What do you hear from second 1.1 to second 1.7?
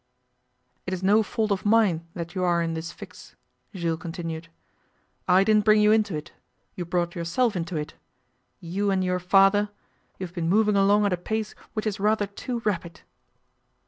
fault of